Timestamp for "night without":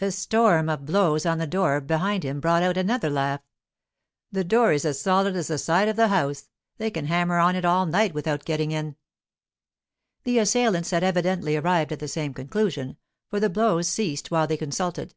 7.84-8.44